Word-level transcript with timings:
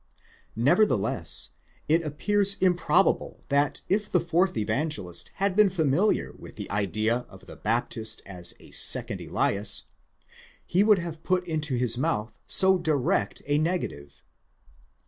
Nevertheless 0.55 1.51
it 1.87 2.01
appears 2.03 2.55
improbable 2.55 3.43
that 3.49 3.83
if 3.87 4.09
the 4.09 4.19
fourth 4.19 4.57
Evangelist 4.57 5.29
had 5.35 5.55
been 5.55 5.69
familiar 5.69 6.33
with 6.39 6.55
the 6.55 6.67
idea 6.71 7.27
of 7.29 7.45
the 7.45 7.55
Baptist 7.55 8.23
as 8.25 8.55
a 8.59 8.71
second 8.71 9.21
Elias, 9.21 9.83
he 10.65 10.83
would 10.83 10.97
have 10.97 11.21
put 11.21 11.45
into 11.47 11.75
his 11.75 11.99
mouth 11.99 12.39
so 12.47 12.79
direct 12.79 13.43
a 13.45 13.59
negative. 13.59 14.23